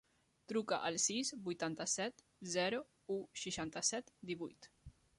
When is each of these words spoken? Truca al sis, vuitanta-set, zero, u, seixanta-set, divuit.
Truca 0.51 0.79
al 0.89 0.95
sis, 1.03 1.31
vuitanta-set, 1.49 2.25
zero, 2.57 2.83
u, 3.19 3.21
seixanta-set, 3.45 4.15
divuit. 4.33 4.73